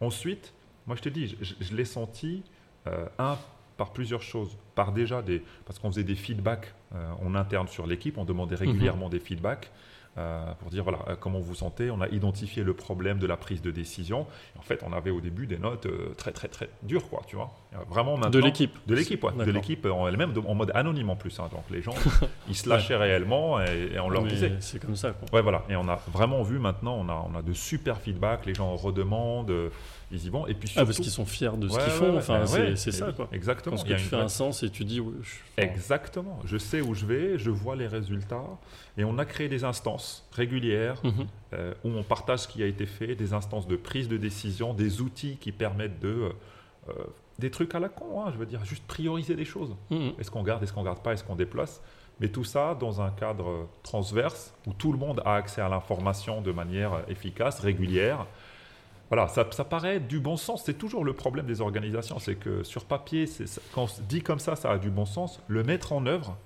[0.00, 0.52] Ensuite,
[0.86, 2.42] moi, je te dis, je, je l'ai senti,
[2.86, 3.38] euh, un,
[3.78, 4.56] par plusieurs choses.
[4.74, 6.74] Par déjà, des, parce qu'on faisait des feedbacks
[7.22, 8.60] en interne sur l'équipe, on demandait Mhm.
[8.68, 9.70] régulièrement des feedbacks.
[10.18, 13.36] Euh, pour dire voilà euh, comment vous sentez, on a identifié le problème de la
[13.36, 14.26] prise de décision.
[14.58, 17.36] En fait, on avait au début des notes euh, très très très dures quoi, tu
[17.36, 17.50] vois.
[17.90, 18.78] Vraiment maintenant De l'équipe.
[18.86, 19.32] de l'équipe, ouais.
[19.44, 21.38] de l'équipe en elle-même, en mode anonyme en plus.
[21.40, 21.48] hein.
[21.52, 21.94] Donc les gens,
[22.48, 24.52] ils se lâchaient réellement et, et on leur Mais disait.
[24.60, 25.10] C'est comme ça.
[25.12, 25.28] Quoi.
[25.34, 25.62] Ouais, voilà.
[25.68, 28.46] Et on a vraiment vu maintenant, on a, on a de super feedbacks.
[28.46, 29.52] Les gens redemandent,
[30.10, 30.46] ils y vont.
[30.46, 32.16] Et puis surtout, Ah, parce qu'ils sont fiers de ce Ouais, qu'ils font.
[32.16, 33.28] enfin, bah c'est ça, quoi.
[33.32, 33.76] Exactement.
[33.84, 36.38] Y a tu fais un sens et tu dis, je- Exactement.
[36.44, 38.42] Je sais où je vais, je vois les résultats.
[38.98, 41.26] Et on a créé des instances régulières Mhm.
[41.54, 44.74] euh, où on partage ce qui a été fait, des instances de prise de décision,
[44.74, 46.08] des outils qui permettent de.
[46.08, 46.32] euh,
[46.90, 46.92] euh,
[47.38, 49.74] des trucs à la con, hein, je veux dire, juste prioriser des choses.
[49.90, 50.12] Mhm.
[50.18, 51.82] Est-ce qu'on garde, est-ce qu'on garde pas, est-ce qu'on déplace?
[52.18, 56.40] Mais tout ça dans un cadre transverse où tout le monde a accès à l'information
[56.40, 58.24] de manière efficace, régulière.
[59.10, 60.62] Voilà, ça, ça paraît du bon sens.
[60.64, 63.26] C'est toujours le problème des organisations, c'est que sur papier,
[63.74, 65.40] quand on se dit comme ça, ça a du bon sens.
[65.46, 66.38] Le mettre en œuvre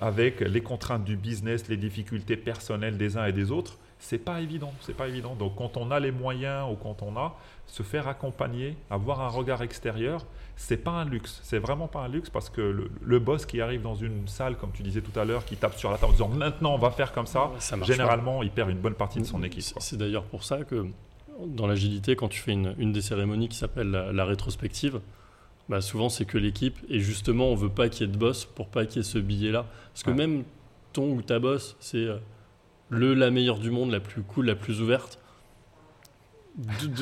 [0.00, 4.40] avec les contraintes du business, les difficultés personnelles des uns et des autres, c'est pas
[4.40, 4.72] évident.
[4.80, 5.34] C'est pas évident.
[5.34, 7.34] Donc quand on a les moyens ou quand on a
[7.66, 11.40] se faire accompagner, avoir un regard extérieur, c'est pas un luxe.
[11.44, 14.56] C'est vraiment pas un luxe parce que le, le boss qui arrive dans une salle,
[14.56, 16.78] comme tu disais tout à l'heure, qui tape sur la table en disant maintenant on
[16.78, 17.50] va faire comme ça,
[17.86, 19.62] généralement il perd une bonne partie de son équipe.
[19.78, 20.86] C'est- d'ailleurs pour ça que
[21.46, 25.00] dans l'agilité, quand tu fais une, une des cérémonies qui s'appelle la, la rétrospective,
[25.70, 28.44] bah souvent c'est que l'équipe, et justement on veut pas qu'il y ait de boss
[28.44, 29.64] pour pas qu'il y ait ce billet-là.
[29.94, 30.16] Parce que Ouais.
[30.16, 30.42] même
[30.92, 32.16] ton ou ta boss, c'est euh,
[32.90, 35.18] le la meilleure du monde, la plus cool, la plus ouverte.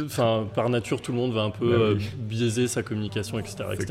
[0.05, 3.65] Enfin, par nature, tout le monde va un peu Bah euh, biaiser sa communication, etc.
[3.73, 3.87] Etc.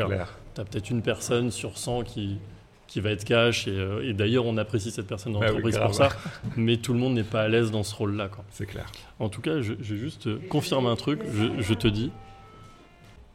[0.55, 2.37] Tu as peut-être une personne sur 100 qui,
[2.85, 3.67] qui va être cash.
[3.67, 6.09] Et, euh, et d'ailleurs, on apprécie cette personne dans Bah oui, l'entreprise pour ça.
[6.55, 8.29] Mais tout le monde n'est pas à l'aise dans ce rôle-là.
[8.29, 8.45] quoi.
[8.51, 8.85] C'est clair.
[9.19, 11.21] En tout cas, vais juste te confirmer un truc.
[11.33, 12.11] Je, je te dis,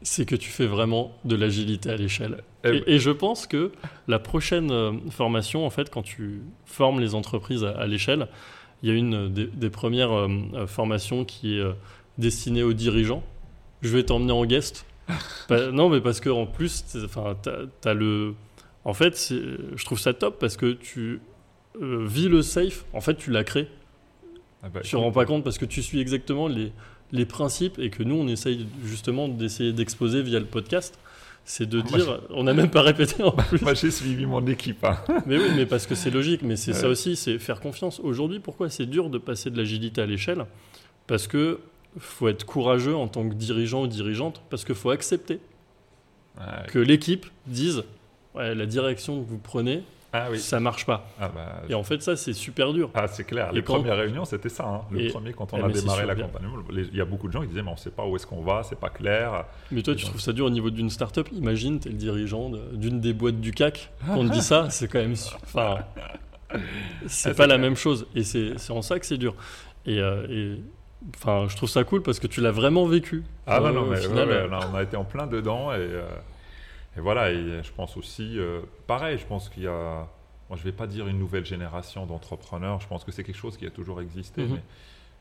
[0.02, 2.42] c'est que tu fais vraiment de l'agilité à l'échelle.
[2.64, 2.82] Eh.
[2.86, 3.72] Et, je pense que
[4.08, 8.28] la prochaine euh, formation, en fait, quand tu formes les entreprises à, à l'échelle,
[8.82, 11.72] il y a une des, des premières euh, euh, formations qui est euh,
[12.18, 13.22] destinée aux dirigeants.
[13.80, 14.86] Je vais t'emmener en guest.
[15.50, 17.36] Non, mais parce que en plus, enfin,
[17.80, 18.34] t'as le.
[18.84, 21.20] En fait, je trouve ça top parce que tu
[21.80, 22.84] euh, vis le safe.
[22.92, 23.68] En fait, tu l'as créé.
[24.62, 26.72] Ah bah, Tu te rends pas compte parce que tu suis exactement les,
[27.12, 30.98] les principes et que nous, on essaye justement d'essayer d'exposer via le podcast.
[31.44, 33.60] C'est de Moi, dire, on n'a même pas répété en plus.
[33.62, 34.84] Moi, j'ai suivi mon équipe.
[34.84, 34.96] hein.
[35.26, 37.98] Mais oui, mais parce que c'est logique, mais c'est ça aussi, c'est faire confiance.
[38.00, 40.46] Aujourd'hui, pourquoi c'est dur de passer de l'agilité à l'échelle?
[41.08, 41.58] Parce que
[41.98, 45.40] faut être courageux en tant que dirigeant ou dirigeante, parce qu'il faut accepter
[46.38, 46.66] Ouais.
[46.68, 47.82] que l'équipe dise
[48.34, 49.82] ouais, la direction que vous prenez,
[50.14, 50.38] Ah oui.
[50.38, 51.06] ça marche pas.
[51.20, 52.90] Ah, bah, Et en fait, ça, c'est super dur.
[52.94, 53.48] Ah, c'est clair.
[53.52, 54.64] Et Les quand- premières réunions, c'était ça.
[54.66, 54.80] hein.
[54.90, 56.26] Le Et- premier, quand on Eh, a démarré sûr, la bien.
[56.26, 58.04] campagne, les- il y a beaucoup de gens qui disaient, mais on ne sait pas
[58.04, 59.44] où est-ce qu'on va, c'est pas clair.
[59.70, 61.28] Mais toi, tu trouves ça dur au niveau d'une start-up?
[61.32, 63.90] Imagine, tu es le dirigeant d'une des boîtes du CAC.
[64.06, 65.12] Quand on te dit ça, c'est quand même.
[65.44, 65.78] Enfin,
[66.50, 66.58] c'est Ah,
[67.08, 67.58] c'est pas la clair.
[67.70, 68.06] même chose.
[68.14, 69.34] Et c'est en ça que c'est dur.
[69.86, 70.60] Et, euh, et,
[71.16, 73.24] enfin, je trouve ça cool parce que tu l'as vraiment vécu.
[73.46, 75.04] Ah Euh, non, non, mais final, ouais, ouais, euh, on, a, on a été en
[75.04, 75.72] plein dedans.
[75.72, 76.02] Et, euh,
[76.96, 80.08] et voilà, et je pense aussi, euh, pareil, je pense qu'il y a,
[80.48, 83.56] moi je vais pas dire une nouvelle génération d'entrepreneurs, je pense que c'est quelque chose
[83.56, 84.42] qui a toujours existé.
[84.42, 84.58] Mhm.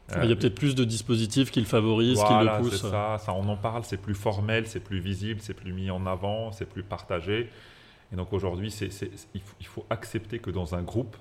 [0.10, 2.70] mais, Il y a euh, peut-être plus de dispositifs qui le favorisent, Voilà, qui le
[2.70, 2.82] poussent.
[2.82, 6.06] ça, ça, on en parle, c'est plus formel, c'est plus visible, c'est plus mis en
[6.06, 7.50] avant, c'est plus partagé.
[8.12, 8.74] Et donc aujourd'hui,
[9.34, 11.16] il, faut, accepter que dans un groupe,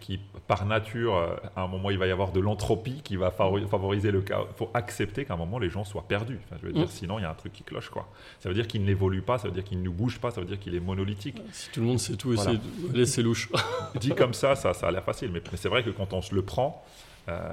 [0.00, 3.30] qui par nature, euh, à un moment, il va y avoir de l'entropie qui va
[3.30, 4.46] favori- favoriser le chaos.
[4.50, 6.38] Il faut accepter qu'à un moment, les gens soient perdus.
[6.44, 6.88] Enfin, je veux dire, Mm.
[6.88, 7.90] sinon, il y a un truc qui cloche.
[7.90, 8.08] Quoi.
[8.40, 10.46] Ça veut dire qu'il n'évolue pas, ça veut dire qu'il ne bouge pas, ça veut
[10.46, 11.40] dire qu'il est monolithique.
[11.52, 12.58] Si tout le monde sait tout, Voilà.
[13.06, 13.50] c'est louche.
[14.00, 15.30] Dit comme ça, ça, ça a l'air facile.
[15.32, 16.84] Mais, mais c'est vrai que quand on se le prend,
[17.28, 17.52] euh,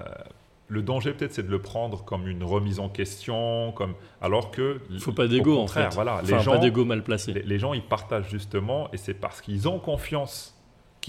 [0.68, 4.80] le danger peut-être c'est de le prendre comme une remise en question, comme alors que
[4.92, 5.88] Il faut pas d'ego en fait.
[5.96, 7.34] Voilà, les Enfin, gens, pas d'ego mal placé.
[7.34, 10.56] les, les gens ils partagent justement et c'est parce qu'ils ont confiance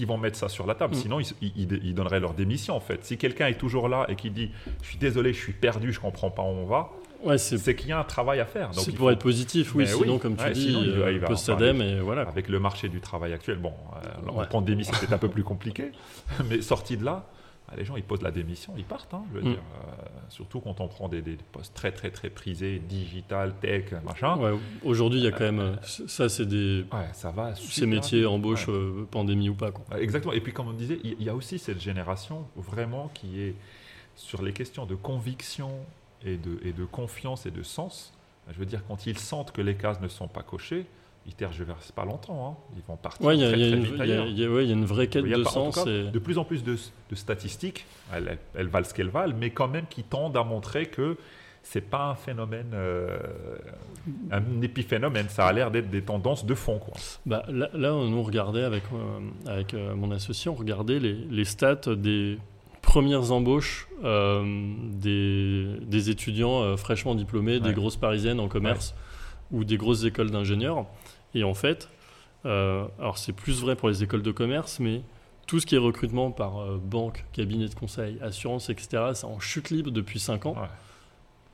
[0.01, 0.95] qu'ils vont mettre ça sur la table.
[0.95, 0.97] Mm.
[0.97, 3.05] Sinon, ils, ils- ils donneraient leur démission en fait.
[3.05, 4.49] Si quelqu'un est toujours là et qui dit
[4.81, 6.89] je suis désolé, je suis perdu, je comprends pas où on va,
[7.23, 8.69] Ouais, c'est qu'il y a un travail à faire.
[8.71, 9.83] Donc c'est il pour faut- être positif, oui.
[9.83, 10.19] Mais Sinon, oui.
[10.19, 12.23] comme tu Ouais, dis, sinon, il va- euh, et voilà.
[12.23, 14.43] avec le marché du travail actuel, bon, euh, Ouais.
[14.43, 15.91] en pandémie, c'était un peu plus compliqué,
[16.49, 17.27] mais sorti de là,
[17.77, 19.51] les gens, ils posent la démission, ils partent, hein, je veux Mm.
[19.53, 19.59] dire.
[19.75, 24.37] euh, surtout quand on prend des, des postes très, très, très prisés, digital, tech, machin.
[24.37, 25.59] Ouais, Aujourd'hui, il y a quand même.
[25.59, 26.85] euh, Ça, c'est des.
[26.91, 27.53] Ouais, ça va.
[27.55, 28.73] Ces métiers, embauche, Ouais.
[28.73, 29.71] euh, pandémie ou pas.
[29.71, 29.85] Quoi.
[29.93, 30.33] Euh, Exactement.
[30.33, 33.55] Et puis, comme on disait, il il y a aussi cette génération vraiment qui est
[34.15, 35.71] sur les questions de conviction
[36.25, 38.13] et de, et de confiance et de sens.
[38.51, 40.85] Je veux dire, quand ils sentent que les cases ne sont pas cochées,
[41.27, 42.57] ils tergiversent pas longtemps.
[42.59, 42.73] hein.
[42.75, 43.99] Ils vont partir Ouais, il y, a- très, il y a très une- vite il
[44.49, 45.75] ouais, y a vraie quête de sens.
[45.75, 46.75] cas, et- De plus en plus de,
[47.09, 50.43] de statistiques, elles, elles- elles valent ce qu'elles valent, mais quand même qui tendent à
[50.43, 51.17] montrer que
[51.63, 53.19] c'est pas un phénomène, euh,
[54.31, 55.27] un épiphénomène.
[55.29, 56.79] Ça a l'air d'être des tendances de fond.
[56.79, 56.93] Quoi.
[57.27, 61.13] Bah, là, là, on nous regardait avec, euh, avec euh, mon associé, on regardait les,
[61.13, 62.39] les stats des
[62.81, 63.87] premières embauches
[64.91, 68.95] des, des étudiants fraîchement diplômés, des grosses parisiennes en commerce
[69.51, 70.85] ou des grosses écoles d'ingénieurs.
[71.35, 71.89] Et en fait,
[72.45, 75.01] euh, alors c'est plus vrai pour les écoles de commerce, mais
[75.47, 79.39] tout ce qui est recrutement par euh, banque, cabinet de conseil, assurance, etc., c'est en
[79.39, 80.53] chute libre depuis 5 ans.
[80.53, 80.67] Ouais.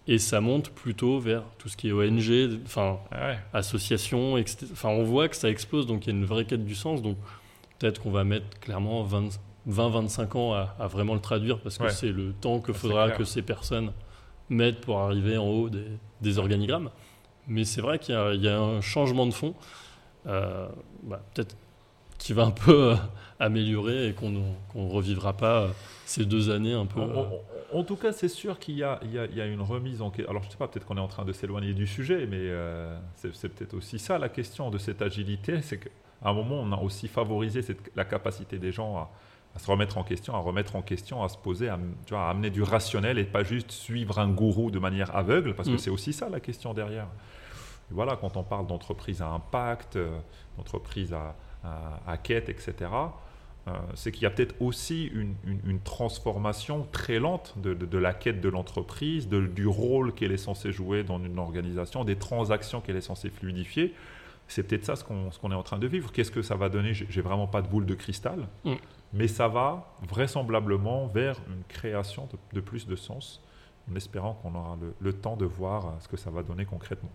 [0.10, 3.38] Et ça monte plutôt vers tout ce qui est ONG, enfin Ouais.
[3.54, 4.68] associations, etc.
[4.72, 7.02] Enfin, on voit que ça explose, donc il y a une vraie quête du sens.
[7.02, 7.18] Donc
[7.78, 9.06] peut-être qu'on va mettre clairement
[9.70, 11.90] 20-25 ans à, à vraiment le traduire, parce que Ouais.
[11.90, 13.92] c'est le temps que C'est faudra que ces personnes
[14.50, 15.86] mettent pour arriver en haut des,
[16.22, 16.90] des organigrammes.
[17.48, 19.56] Mais c'est vrai qu'il y, a- il y a un changement de fond,
[20.28, 20.68] euh,
[21.04, 21.56] bah, peut-être
[22.18, 22.96] qui va un peu euh,
[23.40, 24.42] améliorer et qu'on ne
[24.76, 25.68] revivra pas euh,
[26.06, 27.00] ces deux années un peu.
[27.02, 27.42] En, en-
[27.74, 30.30] en tout cas, c'est sûr qu'il y a, y y une remise en question.
[30.30, 32.38] Alors, je ne sais pas, peut-être qu'on est en train de s'éloigner du sujet, mais
[32.40, 35.62] euh, c'est peut-être aussi ça la question de cette agilité.
[35.62, 35.90] C'est qu'à
[36.24, 39.12] un moment, on a aussi favorisé cette- la capacité des gens à,
[39.56, 42.28] à se remettre en question, à remettre en question, à se poser, à, tu vois,
[42.28, 45.76] à amener du rationnel et pas juste suivre un gourou de manière aveugle, parce que
[45.76, 45.80] Mm.
[45.80, 47.08] c'est aussi ça la question derrière.
[47.90, 50.20] Et voilà, quand on parle d'entreprise à impact, euh,
[50.58, 52.74] d'entreprise à, à- à quête, etc.,
[53.68, 57.86] euh, c'est qu'il y a peut-être aussi une, une- une transformation très lente de, de-
[57.86, 62.16] de la quête de l'entreprise, du rôle qu'elle est censée jouer dans une organisation, des
[62.18, 63.94] transactions qu'elle est censée fluidifier.
[64.50, 66.12] C'est peut-être ça ce qu'on est en train de vivre.
[66.14, 66.94] Qu'est-ce que ça va donner?
[66.94, 68.76] J'ai vraiment pas de boule de cristal, Mm.
[69.12, 73.42] mais ça va vraisemblablement vers une création de, de plus de sens,
[73.92, 76.64] en espérant qu'on aura le, le temps de voir euh, ce que ça va donner
[76.66, 77.12] concrètement.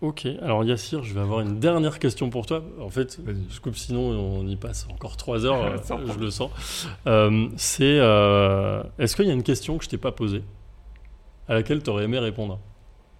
[0.00, 2.62] Ok, alors Yassir, je vais avoir une dernière question pour toi.
[2.80, 3.18] En fait,
[3.50, 6.86] je coupe sinon on y passe encore trois heures, je le sens.
[7.08, 10.42] Euh, c'est euh, est-ce qu'il y a une question que je t'ai pas posée
[11.48, 12.60] à laquelle tu aurais aimé répondre?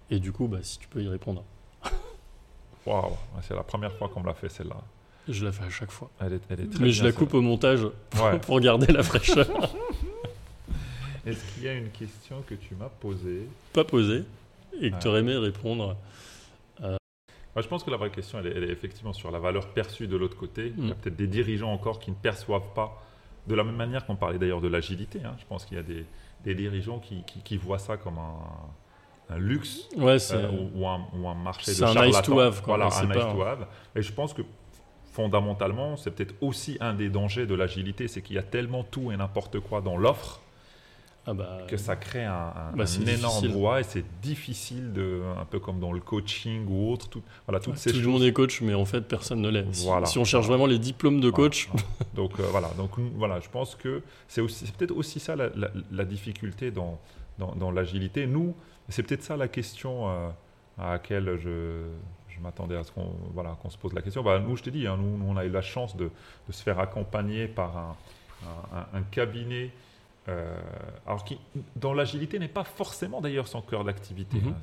[0.09, 1.43] Et du coup, bah, si tu peux y répondre,
[2.85, 3.11] Waouh,
[3.41, 4.77] c'est la première fois qu'on me l'a fait celle-là.
[5.27, 6.09] je la fais à chaque fois.
[6.21, 8.39] Elle est, elle est très Mais je bien, la coupe au montage Ouais.
[8.41, 9.47] pour garder la fraîcheur.
[11.25, 13.49] Est-ce qu'il y a une question que tu m'as posée?
[13.73, 14.23] Pas posée
[14.81, 15.01] et que Ouais.
[15.01, 15.97] tu aurais aimé répondre.
[17.55, 19.67] Moi, je pense que la vraie question, elle est, elle est effectivement sur la valeur
[19.73, 20.73] perçue de l'autre côté.
[20.77, 20.97] Il y a Mm.
[20.97, 23.01] peut-être des dirigeants encore qui ne perçoivent pas,
[23.47, 25.21] de la même manière qu'on parlait d'ailleurs de l'agilité.
[25.25, 25.35] hein.
[25.39, 26.05] Je pense qu'il y a des,
[26.43, 30.87] des dirigeants qui, qui- qui voient ça comme un, un luxe Ouais, euh, ou, ou
[30.87, 32.77] un, ou un marché de c'est un nice to have, quoi.
[32.77, 33.67] Voilà, C'est un nice pas- to have.
[33.95, 34.43] Et je pense que
[35.11, 39.11] fondamentalement, c'est peut-être aussi un des dangers de l'agilité, c'est qu'il y a tellement tout
[39.11, 40.41] et n'importe quoi dans l'offre
[41.29, 45.21] ah bah, que ça crée un, un- Bah, un énorme brouhaha et c'est difficile de,
[45.39, 48.23] un peu comme dans le coaching ou autre, tout, voilà, toutes ces tout le monde
[48.23, 49.65] est coach, mais en fait, personne ne l'est.
[49.73, 50.05] Si, Voilà.
[50.07, 51.85] si on cherche vraiment les diplômes de coach, Voilà.
[52.15, 55.35] Donc euh, voilà, donc nous, voilà, je pense que c'est aussi, c'est peut-être aussi ça
[55.35, 56.99] la, la- la difficulté dans,
[57.37, 58.25] dans, dans l'agilité.
[58.27, 58.55] Nous,
[58.89, 60.29] c'est peut-être ça la question euh,
[60.79, 61.83] à laquelle je,
[62.29, 64.23] je m'attendais à ce qu'on voilà, qu'on se pose la question.
[64.23, 66.05] Bah, nous, je t'ai dit, hein, nous, nous, on a eu la chance de,
[66.47, 67.95] de se faire accompagner par un-
[68.93, 69.69] un cabinet.
[70.27, 70.59] Euh,
[71.05, 71.39] alors qui,
[71.75, 74.39] dans l'agilité, n'est pas forcément d'ailleurs son cœur d'activité.
[74.39, 74.49] Mhm.
[74.49, 74.55] hein.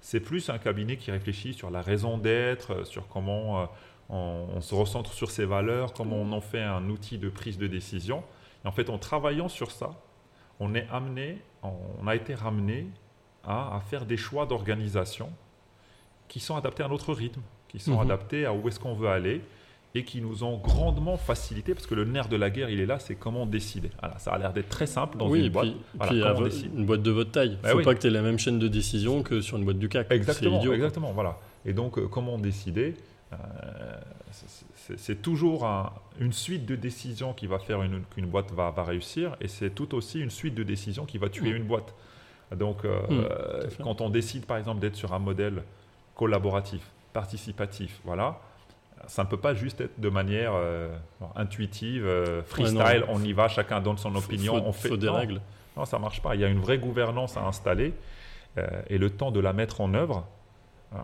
[0.00, 3.66] C'est plus un cabinet qui réfléchit sur la raison d'être, euh, sur comment euh,
[4.08, 7.56] on, on se recentre sur ses valeurs, comment on en fait un outil de prise
[7.58, 8.24] de décision.
[8.64, 9.90] Et en fait, en travaillant sur ça,
[10.58, 12.86] on est amené, on a été ramené
[13.44, 15.30] à, à faire des choix d'organisation
[16.28, 18.00] qui sont adaptés à notre rythme, qui sont Mhm.
[18.00, 19.40] adaptés à où est-ce qu'on veut aller
[19.94, 22.86] et qui nous ont grandement facilité parce que le nerf de la guerre, il est
[22.86, 23.90] là, c'est comment décider.
[24.00, 25.66] Voilà, ça a l'air d'être très simple dans oui, une et boîte.
[25.66, 26.74] puis, Voilà, puis comment décide.
[26.74, 27.58] une boîte de votre taille.
[27.62, 27.84] Bah faut oui.
[27.84, 30.10] pas que tu aies la même chaîne de décision que sur une boîte du CAC.
[30.10, 30.74] Exactement, quoi.
[30.74, 31.38] exactement, voilà.
[31.66, 32.94] Et donc, euh, comment décider
[33.32, 33.36] Euh,
[34.98, 38.84] c'est- toujours un- une suite de décisions qui va faire une- qu'une boîte va, va
[38.84, 41.56] réussir, et c'est tout aussi une suite de décisions qui va tuer Mm.
[41.56, 41.94] une boîte.
[42.54, 45.62] Donc, euh, Mm, euh, quand on décide, par exemple, d'être sur un modèle
[46.14, 46.82] collaboratif,
[47.14, 48.38] participatif, voilà,
[49.06, 50.94] ça ne peut pas juste être de manière euh,
[51.36, 55.06] intuitive, euh, freestyle, on y va, chacun donne son opinion, faut, on fait faut des
[55.06, 55.14] non.
[55.14, 55.40] règles.
[55.76, 56.34] Non, ça marche pas.
[56.34, 57.94] Il y a une vraie gouvernance à installer
[58.58, 60.26] euh, et le temps de la mettre en œuvre,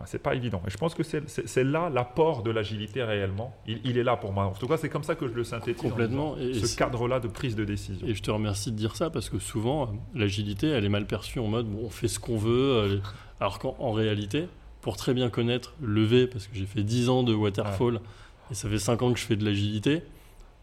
[0.05, 0.61] c'est pas évident.
[0.67, 3.55] Et je pense que c'est- là l'apport de l'agilité réellement.
[3.65, 4.45] Il, il est là pour moi.
[4.45, 5.83] En tout cas, c'est comme ça que je le synthétise.
[5.83, 6.35] en Complètement.
[6.35, 8.05] disant, Et- ce cadre-là de prise de décision.
[8.07, 11.39] Et je te remercie de dire ça parce que souvent, l'agilité, elle est mal perçue
[11.39, 13.01] en mode bon, on fait ce qu'on veut.
[13.39, 14.47] alors qu'en en réalité,
[14.89, 18.01] pour très bien connaître le V, parce que j'ai fait 10 ans de waterfall
[18.49, 20.01] et ça fait 5 ans que je fais de l'agilité,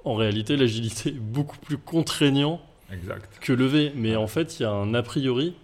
[0.05, 2.61] en réalité, l'agilité est beaucoup plus contraignant
[2.93, 3.39] Exact.
[3.41, 3.93] que le V.
[3.95, 4.17] Mais Ouais.
[4.17, 5.55] en fait, il y a un a priori.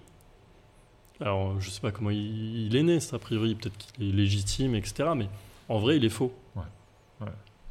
[1.21, 3.57] Alors, je sais pas comment il, il est né, cet a priori.
[3.57, 5.11] Peut-être qu'il est légitime, etc.
[5.17, 5.29] Mais
[5.69, 6.33] en vrai, il est faux.
[6.55, 6.63] Ouais.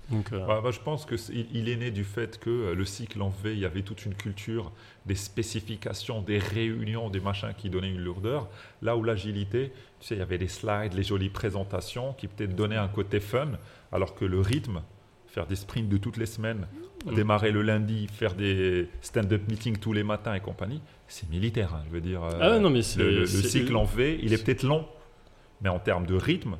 [0.09, 2.49] Donc, euh, Bah, bah, je pense que c'est- il, il est né du fait que
[2.49, 4.71] euh, le cycle en V, il y avait toute une culture,
[5.05, 8.49] des spécifications, des réunions, des machins qui donnaient une lourdeur.
[8.81, 12.55] Là où l'agilité, tu sais, il y avait les slides, les jolies présentations qui peut-être
[12.55, 13.51] donnaient un côté fun,
[13.91, 14.81] alors que le rythme,
[15.27, 16.67] faire des sprints de toutes les semaines,
[17.05, 17.15] Mm.
[17.15, 21.73] démarrer le lundi, faire des stand-up meetings tous les matins et compagnie, c'est militaire.
[21.73, 23.75] hein, je veux dire, euh, Ah ouais, non, mais c'est- le, le- le c'est- cycle
[23.75, 24.85] en V, il est peut-être long,
[25.61, 26.57] mais en termes de rythme,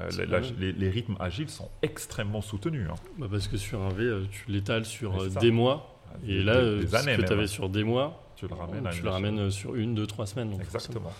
[0.00, 2.88] euh, la- les, les rythmes agiles sont extrêmement soutenus.
[2.90, 2.94] hein.
[3.18, 5.94] bah, parce que sur un V, euh, tu l'étales sur euh, des mois.
[6.22, 8.86] Des- Et là, des- des ce que tu avais sur des mois, Tu le ramènes
[8.86, 10.50] à tu une le ramènes sur une, deux, trois semaines.
[10.50, 11.12] donc Exactement.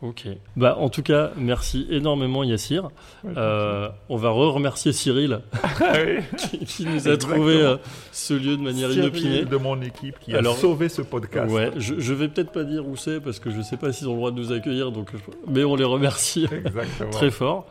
[0.00, 0.28] Ok.
[0.56, 2.88] Bah, en tout cas, merci énormément Yassir.
[3.36, 5.40] Euh, on va re-remercier Cyril
[6.36, 7.78] qui, qui nous a trouvé euh,
[8.12, 9.44] ce lieu de manière Cyril inopinée.
[9.44, 11.52] de mon équipe qui Alors- a sauvé ce podcast.
[11.52, 14.06] Ouais, je, je vais peut-être pas dire où c'est parce que je sais pas s'ils
[14.06, 15.10] ont le droit de nous accueillir, donc
[15.48, 16.46] mais on les remercie
[17.10, 17.66] très fort.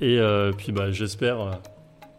[0.00, 1.50] Et euh, puis bah, j'espère euh,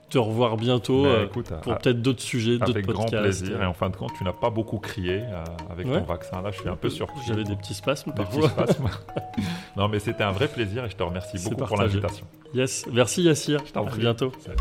[0.10, 3.24] te revoir bientôt Mais euh, écoute, pour à- peut-être d'autres sujets, d'autres avec grand podcasts.
[3.42, 3.62] plaisir.
[3.62, 5.24] Et en fin de compte, tu n'as pas beaucoup crié
[5.70, 6.00] avec Ouais.
[6.00, 6.42] ton vaccin.
[6.42, 7.20] Là, je suis un peu surpris.
[7.28, 8.65] J'avais des petits spasmes Des petits parfois.
[8.68, 8.89] spasmes.
[9.78, 12.26] non, mais c'était un vrai plaisir et je te remercie beaucoup pour l'invitation.
[12.54, 13.63] Yes, merci Yassir.
[13.72, 14.00] t'en À prie.
[14.02, 14.32] bientôt.
[14.39, 14.58] Salut.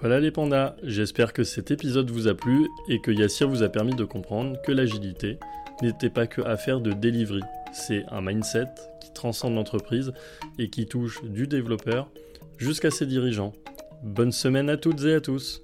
[0.00, 3.68] Voilà les pandas, j'espère que cet épisode vous a plu et que Yassir vous a
[3.68, 5.38] permis de comprendre que l'agilité
[5.82, 7.40] n'était pas que affaire de delivery.
[7.72, 8.66] C'est un mindset
[9.00, 10.12] qui transcende l'entreprise
[10.58, 12.08] et qui touche du développeur
[12.58, 13.52] jusqu'à ses dirigeants.
[14.02, 15.62] Bonne semaine à toutes et à tous.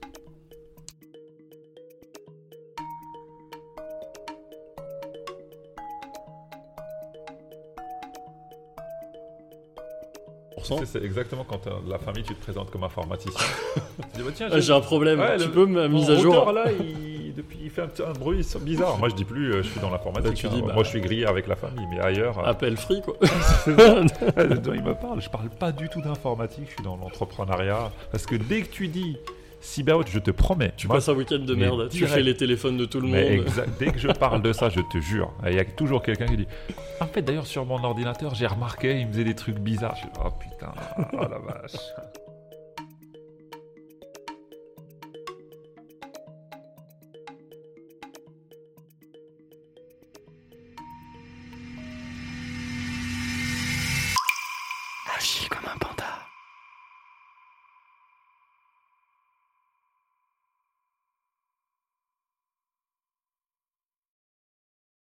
[10.84, 13.32] C'est exactement quand euh, la famille, tu te présentes comme informaticien.
[13.98, 16.64] bah, Ah, J'ai un problème, Ouais, tu le- peux ma mise à jour routeur, là,
[16.72, 18.98] il depuis, il fait un, petit- un bruit bizarre.
[18.98, 20.42] Moi, je dis plus, euh, je suis dans l'informatique.
[20.44, 20.62] Bah, hein.
[20.66, 23.14] bah- Moi, je suis grillé avec la famille, mais ailleurs, euh, Appel free, quoi.
[23.66, 25.20] dont il me parle.
[25.22, 27.90] Je parle pas du tout d'informatique, je suis dans l'entrepreneuriat.
[28.10, 29.16] Parce que dès que tu dis
[29.60, 30.72] cyber, je te promets.
[30.76, 31.88] Tu moi, passes un week-end de merde.
[31.90, 33.46] Tu fais les téléphones de tout le mais monde.
[33.78, 36.36] dès que je parle de ça, je te jure, il y a toujours quelqu'un qui
[36.38, 36.46] dit
[37.00, 39.96] En fait, d'ailleurs, sur mon ordinateur, j'ai remarqué, il me faisait des trucs bizarres.
[39.96, 40.72] Je dis, oh putain,
[41.12, 41.76] oh la vache.